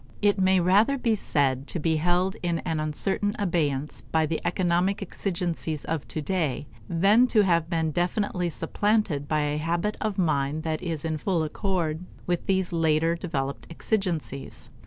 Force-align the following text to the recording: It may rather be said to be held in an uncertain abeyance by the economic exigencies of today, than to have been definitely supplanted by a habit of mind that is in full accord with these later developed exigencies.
It 0.19 0.39
may 0.41 0.59
rather 0.59 0.97
be 0.97 1.13
said 1.13 1.67
to 1.67 1.79
be 1.79 1.97
held 1.97 2.35
in 2.41 2.57
an 2.65 2.79
uncertain 2.79 3.35
abeyance 3.37 4.01
by 4.01 4.25
the 4.25 4.41
economic 4.43 4.99
exigencies 4.99 5.85
of 5.85 6.07
today, 6.07 6.65
than 6.89 7.27
to 7.27 7.41
have 7.43 7.69
been 7.69 7.91
definitely 7.91 8.49
supplanted 8.49 9.27
by 9.27 9.41
a 9.41 9.57
habit 9.57 9.97
of 10.01 10.17
mind 10.17 10.63
that 10.63 10.81
is 10.81 11.05
in 11.05 11.19
full 11.19 11.43
accord 11.43 12.03
with 12.25 12.47
these 12.47 12.73
later 12.73 13.13
developed 13.15 13.67
exigencies. 13.69 14.71